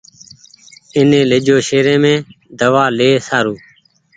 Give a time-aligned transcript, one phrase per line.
[0.95, 2.03] ايني ليجو شهريم
[2.59, 3.59] دوآ لي سآرون